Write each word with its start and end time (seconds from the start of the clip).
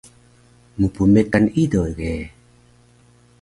Mpmekan 0.79 1.45
ido 1.63 1.83
ge 1.99 2.13